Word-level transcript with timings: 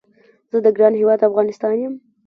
زه 0.51 0.57
د 0.65 0.67
ګران 0.77 0.93
هیواد 0.99 1.27
افغانستان 1.29 1.75
یم 1.81 1.93